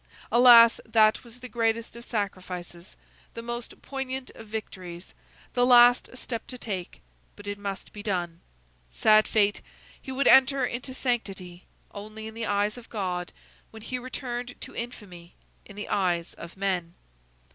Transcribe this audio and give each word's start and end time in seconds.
Alas! 0.31 0.79
that 0.83 1.23
was 1.23 1.37
the 1.41 1.47
greatest 1.47 1.95
of 1.95 2.03
sacrifices, 2.03 2.95
the 3.35 3.43
most 3.43 3.83
poignant 3.83 4.31
of 4.31 4.47
victories, 4.47 5.13
the 5.53 5.63
last 5.63 6.09
step 6.17 6.47
to 6.47 6.57
take; 6.57 7.01
but 7.35 7.45
it 7.45 7.59
must 7.59 7.93
be 7.93 8.01
done. 8.01 8.39
Sad 8.91 9.27
fate! 9.27 9.61
he 10.01 10.11
would 10.11 10.27
enter 10.27 10.65
into 10.65 10.95
sanctity 10.95 11.65
only 11.93 12.25
in 12.25 12.33
the 12.33 12.47
eyes 12.47 12.77
of 12.79 12.89
God 12.89 13.31
when 13.69 13.83
he 13.83 13.99
returned 13.99 14.59
to 14.61 14.75
infamy 14.75 15.35
in 15.67 15.75
the 15.75 15.87
eyes 15.87 16.33
of 16.33 16.57
men. 16.57 16.95